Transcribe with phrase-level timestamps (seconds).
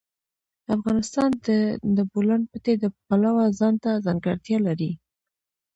[0.75, 1.47] افغانستان د
[1.95, 4.91] د بولان پټي د پلوه ځانته ځانګړتیا لري.